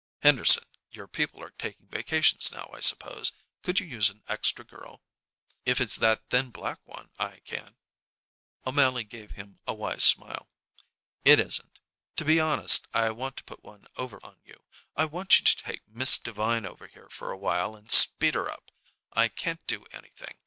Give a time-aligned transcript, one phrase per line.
[0.23, 3.33] "Henderson, your people are taking vacations now, I suppose?
[3.61, 4.99] Could you use an extra girl?"
[5.63, 7.77] "If it's that thin black one, I can."
[8.65, 10.49] O'Mally gave him a wise smile.
[11.23, 11.77] "It isn't.
[12.15, 14.63] To be honest, I want to put one over on you.
[14.95, 18.49] I want you to take Miss Devine over here for a while and speed her
[18.49, 18.71] up.
[19.13, 20.35] I can't do anything.